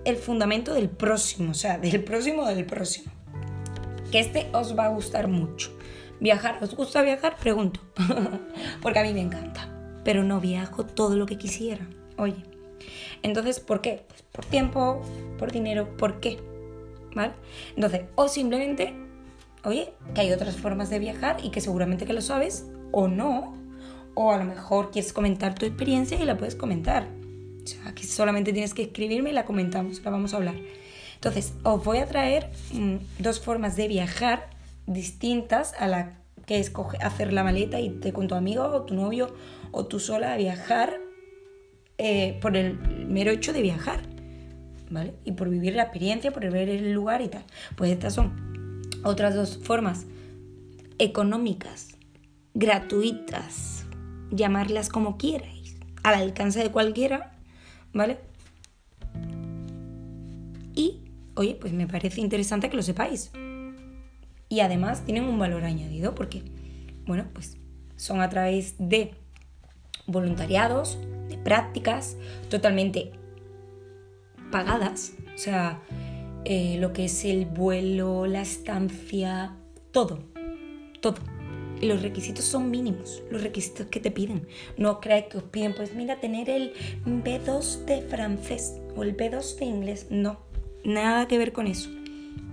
el 0.05 0.15
fundamento 0.17 0.73
del 0.73 0.89
próximo, 0.89 1.51
o 1.51 1.55
sea, 1.55 1.77
del 1.77 2.03
próximo 2.03 2.45
del 2.45 2.65
próximo 2.65 3.11
que 4.11 4.19
este 4.19 4.47
os 4.53 4.77
va 4.77 4.85
a 4.85 4.89
gustar 4.89 5.27
mucho. 5.27 5.71
Viajar, 6.19 6.59
¿os 6.61 6.75
gusta 6.75 7.01
viajar? 7.01 7.35
Pregunto, 7.37 7.81
porque 8.81 8.99
a 8.99 9.03
mí 9.03 9.13
me 9.13 9.21
encanta, 9.21 9.69
pero 10.03 10.23
no 10.23 10.39
viajo 10.39 10.85
todo 10.85 11.17
lo 11.17 11.25
que 11.25 11.37
quisiera. 11.37 11.85
Oye, 12.17 12.37
entonces, 13.23 13.59
¿por 13.59 13.81
qué? 13.81 14.05
Pues 14.07 14.21
por 14.21 14.45
tiempo, 14.45 15.01
por 15.37 15.51
dinero, 15.51 15.97
¿por 15.97 16.19
qué? 16.21 16.39
¿Vale? 17.13 17.33
Entonces, 17.75 18.03
o 18.15 18.29
simplemente, 18.29 18.95
oye, 19.63 19.93
que 20.13 20.21
hay 20.21 20.31
otras 20.31 20.55
formas 20.55 20.89
de 20.89 20.99
viajar 20.99 21.37
y 21.43 21.49
que 21.49 21.59
seguramente 21.59 22.05
que 22.05 22.13
lo 22.13 22.21
sabes, 22.21 22.69
o 22.93 23.07
no, 23.07 23.57
o 24.13 24.31
a 24.31 24.37
lo 24.37 24.45
mejor 24.45 24.91
quieres 24.91 25.11
comentar 25.11 25.55
tu 25.55 25.65
experiencia 25.65 26.17
y 26.17 26.25
la 26.25 26.37
puedes 26.37 26.55
comentar. 26.55 27.07
Que 27.95 28.03
solamente 28.03 28.53
tienes 28.53 28.73
que 28.73 28.83
escribirme 28.83 29.31
y 29.31 29.33
la 29.33 29.45
comentamos, 29.45 30.03
la 30.03 30.11
vamos 30.11 30.33
a 30.33 30.37
hablar. 30.37 30.55
Entonces, 31.15 31.53
os 31.63 31.83
voy 31.83 31.97
a 31.97 32.05
traer 32.05 32.51
mm, 32.73 32.95
dos 33.19 33.39
formas 33.39 33.75
de 33.75 33.87
viajar 33.87 34.49
distintas 34.85 35.73
a 35.79 35.87
la 35.87 36.19
que 36.45 36.59
es 36.59 36.71
hacer 37.01 37.33
la 37.33 37.43
maleta 37.43 37.79
y 37.79 37.89
te 37.89 38.13
con 38.13 38.27
tu 38.27 38.35
amigo 38.35 38.63
o 38.63 38.83
tu 38.83 38.93
novio 38.93 39.33
o 39.71 39.85
tú 39.85 39.99
sola 39.99 40.33
a 40.33 40.37
viajar 40.37 40.99
eh, 41.97 42.37
por 42.41 42.55
el 42.55 42.77
mero 43.07 43.31
hecho 43.31 43.53
de 43.53 43.61
viajar, 43.61 44.01
¿vale? 44.89 45.15
Y 45.23 45.31
por 45.31 45.49
vivir 45.49 45.75
la 45.75 45.83
experiencia, 45.83 46.31
por 46.31 46.49
ver 46.51 46.69
el 46.69 46.91
lugar 46.91 47.21
y 47.21 47.29
tal. 47.29 47.43
Pues 47.75 47.91
estas 47.91 48.13
son 48.13 48.81
otras 49.03 49.33
dos 49.33 49.59
formas 49.63 50.05
económicas, 50.99 51.97
gratuitas, 52.53 53.85
llamarlas 54.31 54.89
como 54.89 55.17
quierais, 55.17 55.77
al 56.03 56.15
alcance 56.15 56.61
de 56.61 56.71
cualquiera, 56.71 57.34
¿vale? 57.95 58.19
Y, 60.75 61.01
oye, 61.35 61.57
pues 61.59 61.73
me 61.73 61.87
parece 61.87 62.21
interesante 62.21 62.69
que 62.69 62.75
lo 62.75 62.83
sepáis. 62.83 63.31
Y 64.49 64.59
además 64.59 65.03
tienen 65.05 65.23
un 65.23 65.39
valor 65.39 65.63
añadido 65.63 66.13
porque, 66.13 66.43
bueno, 67.07 67.25
pues 67.33 67.57
son 67.95 68.21
a 68.21 68.29
través 68.29 68.75
de 68.77 69.15
voluntariados, 70.05 70.99
de 71.29 71.37
prácticas 71.37 72.17
totalmente 72.49 73.13
pagadas, 74.51 75.13
o 75.33 75.37
sea, 75.37 75.81
eh, 76.43 76.77
lo 76.79 76.93
que 76.93 77.05
es 77.05 77.25
el 77.25 77.45
vuelo, 77.45 78.27
la 78.27 78.41
estancia, 78.41 79.55
todo, 79.91 80.19
todo. 81.01 81.15
Los 81.85 82.01
requisitos 82.01 82.45
son 82.45 82.71
mínimos, 82.71 83.21
los 83.29 83.43
requisitos 83.43 83.85
que 83.87 83.99
te 83.99 84.09
piden. 84.09 84.47
No 84.75 84.99
creáis 84.99 85.25
que 85.25 85.37
os 85.37 85.43
piden, 85.43 85.75
pues 85.75 85.93
mira, 85.93 86.19
tener 86.19 86.49
el 86.49 86.73
B2 87.05 87.85
de 87.85 88.01
francés 88.01 88.81
o 88.95 89.03
el 89.03 89.15
B2 89.15 89.57
de 89.59 89.65
inglés. 89.65 90.07
No, 90.09 90.39
nada 90.83 91.27
que 91.27 91.37
ver 91.37 91.53
con 91.53 91.67
eso. 91.67 91.89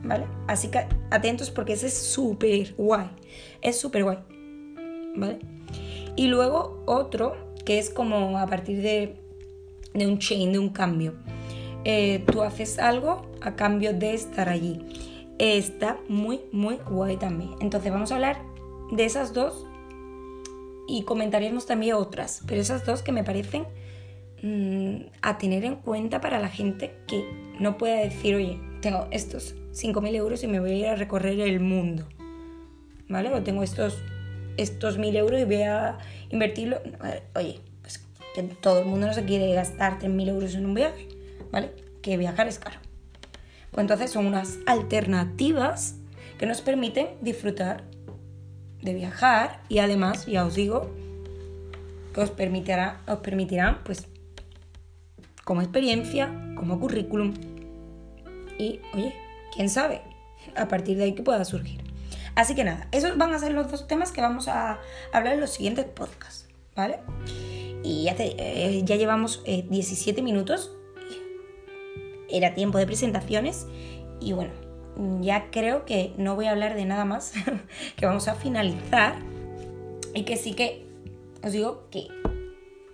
¿Vale? 0.05 0.27
Así 0.49 0.69
que 0.69 0.87
atentos 1.11 1.51
porque 1.51 1.73
ese 1.73 1.87
es 1.87 1.95
súper 1.95 2.75
guay. 2.77 3.09
Es 3.63 3.81
súper 3.81 4.05
guay. 4.05 4.19
¿Vale? 5.17 5.39
Y 6.15 6.27
luego 6.27 6.83
otro 6.87 7.55
que 7.65 7.79
es 7.79 7.89
como 7.89 8.39
a 8.39 8.47
partir 8.47 8.83
de, 8.83 9.17
un 9.95 10.19
chain, 10.19 10.53
de 10.53 10.59
un 10.59 10.69
cambio. 10.69 11.15
Eh, 11.85 12.23
tú 12.31 12.43
haces 12.43 12.79
algo 12.79 13.31
a 13.41 13.57
cambio 13.57 13.95
de 13.95 14.13
estar 14.13 14.51
allí. 14.51 14.79
está 15.39 15.99
muy, 16.09 16.41
muy 16.53 16.77
guay 16.91 17.17
también. 17.17 17.55
Entonces 17.61 17.91
vamos 17.91 18.13
a 18.13 18.17
hablar 18.17 18.52
de 18.93 19.05
esas 19.05 19.33
dos 19.33 19.67
y 20.87 21.03
comentaremos 21.03 21.67
también 21.67 21.95
otras, 21.95 22.43
pero 22.47 22.61
esas 22.61 22.87
dos 22.87 23.03
que 23.03 23.11
me 23.11 23.25
parecen 23.25 23.67
mm, 24.43 25.07
a 25.23 25.39
tener 25.39 25.65
en 25.65 25.77
cuenta 25.77 26.21
para 26.21 26.39
la 26.39 26.49
gente 26.49 26.95
que 27.09 27.25
no 27.59 27.79
pueda 27.79 27.97
decir, 27.97 28.37
oye, 28.37 28.61
tengo 28.81 29.09
estos 29.11 29.57
5.000 29.73 30.15
euros 30.15 30.45
y 30.45 30.47
me 30.47 30.61
voy 30.61 30.71
a 30.71 30.77
ir 30.77 30.87
a 30.87 30.95
recorrer 30.95 31.41
el 31.41 31.59
mundo. 31.59 32.07
¿Vale? 33.09 33.33
O 33.35 33.43
tengo 33.43 33.63
estos 33.63 33.99
estos 34.57 34.99
mil 34.99 35.17
euros 35.17 35.41
y 35.41 35.45
voy 35.45 35.63
a 35.63 35.99
invertirlo. 36.31 36.81
Oye, 37.35 37.61
pues 37.81 38.05
que 38.35 38.43
todo 38.43 38.81
el 38.81 38.87
mundo 38.87 39.07
no 39.07 39.15
se 39.15 39.25
quiere 39.25 39.53
gastar 39.55 40.07
mil 40.09 40.29
euros 40.29 40.55
en 40.55 40.67
un 40.67 40.75
viaje, 40.75 41.09
¿vale? 41.51 41.73
Que 42.03 42.17
viajar 42.17 42.49
es 42.49 42.59
caro. 42.59 42.79
Pues 43.71 43.83
entonces 43.83 44.11
son 44.11 44.27
unas 44.27 44.59
alternativas 44.67 45.97
que 46.39 46.47
nos 46.47 46.61
permiten 46.61 47.09
disfrutar 47.21 47.85
de 48.83 48.95
viajar 48.95 49.61
y 49.69 49.79
además, 49.79 50.27
ya 50.27 50.45
os 50.45 50.55
digo, 50.55 50.91
os 52.17 52.31
permitirá, 52.31 53.01
os 53.07 53.19
permitirán, 53.19 53.79
pues, 53.85 54.07
como 55.45 55.63
experiencia, 55.63 56.31
como 56.57 56.79
currículum. 56.79 57.35
Y, 58.59 58.81
oye, 58.95 59.15
quién 59.55 59.71
sabe, 59.71 60.03
a 60.57 60.69
partir 60.69 60.97
de 60.97 61.05
ahí 61.05 61.15
que 61.15 61.23
pueda 61.23 61.45
surgir. 61.45 61.81
Así 62.35 62.55
que 62.55 62.65
nada, 62.65 62.89
esos 62.93 63.17
van 63.19 63.35
a 63.35 63.39
ser 63.39 63.53
los 63.53 63.71
dos 63.71 63.87
temas 63.87 64.13
que 64.13 64.21
vamos 64.21 64.49
a 64.49 64.79
hablar 65.13 65.35
en 65.35 65.41
los 65.41 65.51
siguientes 65.51 65.85
podcasts, 65.85 66.49
¿vale? 66.75 67.01
Y 67.83 68.05
ya, 68.05 68.15
eh, 68.19 68.81
ya 68.85 68.97
llevamos 68.97 69.43
17 69.45 70.21
eh, 70.21 70.23
minutos, 70.23 70.71
era 72.31 72.55
tiempo 72.55 72.79
de 72.79 72.87
presentaciones 72.87 73.67
y 74.21 74.33
bueno, 74.33 74.53
ya 75.21 75.51
creo 75.51 75.85
que 75.85 76.15
no 76.17 76.35
voy 76.35 76.47
a 76.47 76.51
hablar 76.51 76.75
de 76.75 76.85
nada 76.85 77.05
más, 77.05 77.33
que 77.97 78.07
vamos 78.07 78.29
a 78.29 78.35
finalizar 78.35 79.17
y 80.15 80.25
que 80.25 80.37
sí 80.37 80.55
que 80.55 80.87
os 81.43 81.53
digo 81.53 81.89
que 81.91 82.09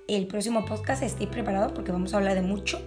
el 0.07 0.27
próximo 0.27 0.65
podcast 0.65 1.03
estéis 1.03 1.29
preparados 1.29 1.73
porque 1.73 1.93
vamos 1.93 2.15
a 2.15 2.19
hablar 2.19 2.35
de 2.35 2.43
mucho 2.43 2.81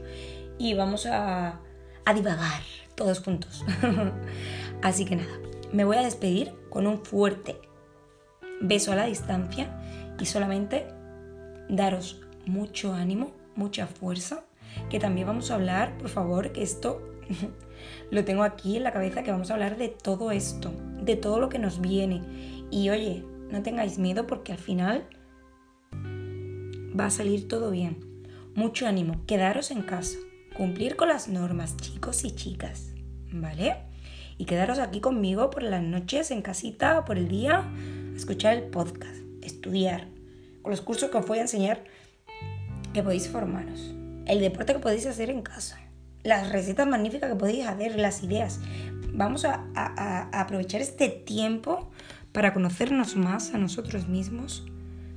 y 0.58 0.74
vamos 0.74 1.06
a, 1.06 1.60
a 2.06 2.14
divagar 2.14 2.62
todos 2.96 3.20
juntos. 3.20 3.64
Así 4.82 5.06
que 5.06 5.18
nada, 5.18 5.40
me 5.72 5.84
voy 5.84 5.98
a 5.98 6.02
despedir 6.02 6.54
con 6.70 6.88
un 6.88 7.04
fuerte 7.04 7.58
beso 8.60 8.92
a 8.92 8.96
la 8.96 9.06
distancia 9.06 9.70
y 10.20 10.26
solamente 10.26 10.88
daros 11.70 12.22
mucho 12.46 12.94
ánimo, 12.94 13.32
mucha 13.56 13.88
fuerza, 13.88 14.44
que 14.90 15.00
también 15.00 15.28
vamos 15.28 15.52
a 15.52 15.56
hablar, 15.56 15.98
por 15.98 16.10
favor, 16.10 16.52
que 16.52 16.64
esto 16.64 17.11
lo 18.12 18.26
tengo 18.26 18.44
aquí 18.44 18.78
en 18.78 18.84
la 18.84 18.94
cabeza, 18.94 19.24
que 19.24 19.32
vamos 19.32 19.50
a 19.50 19.54
hablar 19.54 19.78
de 19.78 19.90
todo 19.90 20.32
esto, 20.32 20.72
de 21.02 21.16
todo 21.16 21.40
lo 21.40 21.50
que 21.50 21.60
nos 21.60 21.82
viene. 21.82 22.22
Y 22.72 22.90
oye, 22.90 23.26
no 23.50 23.64
tengáis 23.64 23.98
miedo 23.98 24.28
porque 24.28 24.52
al 24.52 24.58
final 24.58 25.08
va 27.00 27.06
a 27.06 27.12
salir 27.12 27.48
todo 27.48 27.72
bien. 27.72 28.26
Mucho 28.56 28.88
ánimo, 28.88 29.26
quedaros 29.26 29.72
en 29.72 29.82
casa, 29.82 30.18
cumplir 30.56 30.96
con 30.96 31.08
las 31.08 31.28
normas, 31.28 31.78
chicos 31.78 32.26
y 32.26 32.32
chicas, 32.32 32.94
¿vale? 33.32 33.92
y 34.42 34.46
quedaros 34.46 34.80
aquí 34.80 35.02
conmigo 35.02 35.52
por 35.52 35.62
las 35.62 35.84
noches 35.84 36.32
en 36.32 36.42
casita 36.42 37.06
por 37.06 37.20
el 37.20 37.28
día 37.28 37.60
a 37.60 38.16
escuchar 38.16 38.58
el 38.58 38.64
podcast, 38.64 39.22
estudiar, 39.44 40.08
con 40.64 40.72
los 40.72 40.82
cursos 40.82 41.12
que 41.12 41.18
os 41.18 41.28
voy 41.28 41.38
a 41.38 41.42
enseñar 41.42 41.84
que 42.92 43.04
podéis 43.04 43.30
formaros, 43.30 43.94
el 44.26 44.40
deporte 44.40 44.74
que 44.74 44.80
podéis 44.80 45.06
hacer 45.06 45.30
en 45.30 45.44
casa, 45.44 45.80
las 46.24 46.52
recetas 46.52 46.88
magníficas 46.88 47.30
que 47.30 47.36
podéis 47.36 47.68
hacer, 47.68 47.98
las 47.98 48.24
ideas. 48.24 48.60
Vamos 49.14 49.46
a, 49.46 49.66
a 49.76 50.42
aprovechar 50.42 50.82
este 50.82 51.10
tiempo 51.10 51.92
para 52.32 52.54
conocernos 52.54 53.16
más 53.16 53.54
a 53.54 53.58
nosotros 53.58 54.08
mismos, 54.08 54.66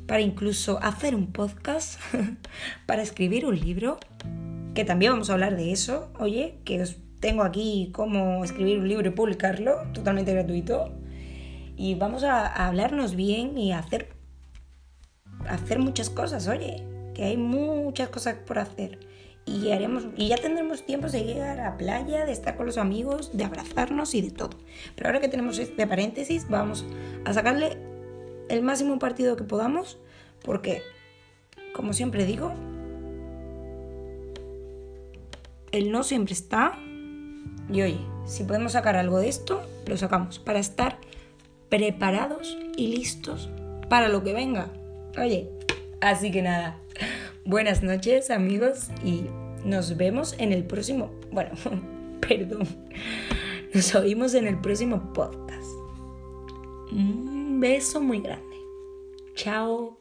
para 0.07 0.21
incluso 0.21 0.79
hacer 0.83 1.15
un 1.15 1.33
podcast, 1.33 2.01
para 2.87 3.03
escribir 3.03 3.47
un 3.47 3.59
libro, 3.59 3.99
que 4.75 4.85
también 4.85 5.13
vamos 5.13 5.31
a 5.31 5.35
hablar 5.35 5.57
de 5.57 5.73
eso, 5.73 6.11
oye, 6.19 6.59
que 6.65 6.83
os 6.83 6.97
tengo 7.21 7.43
aquí 7.43 7.91
cómo 7.95 8.45
escribir 8.45 8.81
un 8.81 8.87
libro 8.87 9.09
y 9.09 9.13
publicarlo, 9.13 9.83
totalmente 9.95 10.35
gratuito. 10.35 10.93
Y 11.75 11.95
vamos 11.95 12.23
a, 12.23 12.47
hablarnos 12.67 13.17
bien 13.17 13.57
y 13.57 13.73
a 13.73 13.79
hacer, 13.79 14.11
hacer 15.49 15.79
muchas 15.79 16.11
cosas, 16.11 16.49
oye, 16.49 16.85
que 17.15 17.25
hay 17.25 17.37
muchas 17.39 18.11
cosas 18.11 18.35
por 18.47 18.59
hacer. 18.59 18.99
Y, 19.47 19.73
haremos, 19.73 20.07
y 20.17 20.29
ya 20.29 20.37
tendremos 20.37 20.87
tiempo 20.87 21.09
de 21.09 21.25
llegar 21.25 21.59
a 21.61 21.71
la 21.71 21.77
playa, 21.77 22.25
de 22.25 22.33
estar 22.33 22.57
con 22.57 22.67
los 22.67 22.79
amigos, 22.79 23.37
de 23.37 23.45
abrazarnos 23.45 24.15
y 24.15 24.23
de 24.23 24.31
todo. 24.31 24.57
Pero 24.95 25.09
ahora 25.09 25.21
que 25.21 25.29
tenemos 25.29 25.59
este 25.59 25.87
paréntesis, 25.87 26.49
vamos 26.49 26.87
a 27.25 27.35
sacarle 27.35 27.77
el 28.49 28.63
máximo 28.63 28.99
partido 28.99 29.37
que 29.37 29.45
podamos, 29.45 29.99
porque, 30.43 30.83
como 31.75 31.93
siempre 31.93 32.25
digo, 32.25 32.53
el 35.73 35.91
no 35.91 36.05
siempre 36.05 36.33
está 36.33 36.79
y 37.71 37.83
oye, 37.83 38.01
si 38.27 38.45
podemos 38.45 38.73
sacar 38.73 38.97
algo 38.97 39.19
de 39.19 39.29
esto, 39.29 39.63
lo 39.87 39.97
sacamos 39.97 40.39
para 40.39 40.59
estar 40.59 40.99
preparados 41.69 42.57
y 42.77 42.89
listos 42.89 43.51
para 43.89 44.09
lo 44.09 44.23
que 44.23 44.33
venga. 44.33 44.69
Oye, 45.19 45.49
así 46.01 46.31
que 46.31 46.43
nada, 46.43 46.79
buenas 47.45 47.83
noches 47.83 48.31
amigos 48.31 48.89
y 49.05 49.27
nos 49.65 49.97
vemos 49.97 50.35
en 50.39 50.53
el 50.53 50.65
próximo, 50.65 51.11
bueno, 51.31 51.51
perdón, 52.21 52.67
nos 53.73 53.95
oímos 53.95 54.35
en 54.35 54.47
el 54.47 54.61
próximo 54.61 55.13
podcast. 55.13 55.71
Un 56.93 57.59
beso 57.61 58.01
muy 58.01 58.21
grande. 58.21 58.57
Chao. 59.35 59.99